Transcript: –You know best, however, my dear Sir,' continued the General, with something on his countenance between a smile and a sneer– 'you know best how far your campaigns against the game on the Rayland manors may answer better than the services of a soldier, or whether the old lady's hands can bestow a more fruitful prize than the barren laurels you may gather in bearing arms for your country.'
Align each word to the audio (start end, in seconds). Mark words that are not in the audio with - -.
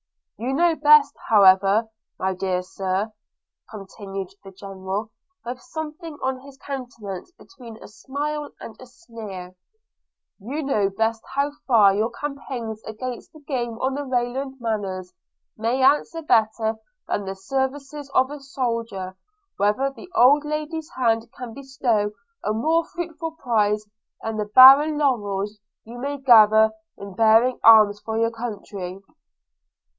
–You 0.43 0.55
know 0.55 0.75
best, 0.75 1.13
however, 1.29 1.87
my 2.17 2.33
dear 2.33 2.63
Sir,' 2.63 3.11
continued 3.69 4.29
the 4.43 4.49
General, 4.51 5.11
with 5.45 5.61
something 5.61 6.15
on 6.23 6.39
his 6.41 6.57
countenance 6.57 7.31
between 7.37 7.77
a 7.83 7.87
smile 7.87 8.49
and 8.59 8.75
a 8.79 8.87
sneer– 8.87 9.53
'you 10.41 10.63
know 10.63 10.89
best 10.89 11.21
how 11.35 11.51
far 11.67 11.93
your 11.93 12.09
campaigns 12.09 12.81
against 12.85 13.31
the 13.31 13.41
game 13.41 13.77
on 13.79 13.93
the 13.93 14.01
Rayland 14.03 14.59
manors 14.59 15.13
may 15.55 15.83
answer 15.83 16.23
better 16.23 16.77
than 17.07 17.25
the 17.25 17.35
services 17.35 18.09
of 18.15 18.31
a 18.31 18.39
soldier, 18.39 19.05
or 19.09 19.15
whether 19.57 19.91
the 19.91 20.09
old 20.15 20.43
lady's 20.43 20.89
hands 20.97 21.27
can 21.37 21.53
bestow 21.53 22.09
a 22.43 22.51
more 22.51 22.83
fruitful 22.85 23.33
prize 23.33 23.85
than 24.23 24.37
the 24.37 24.45
barren 24.45 24.97
laurels 24.97 25.59
you 25.85 25.99
may 25.99 26.17
gather 26.17 26.71
in 26.97 27.13
bearing 27.13 27.59
arms 27.63 27.99
for 27.99 28.17
your 28.17 28.31
country.' 28.31 28.99